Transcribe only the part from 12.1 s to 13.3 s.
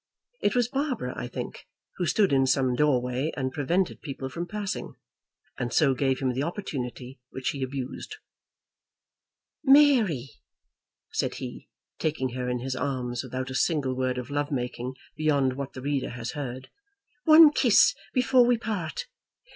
her in his arms,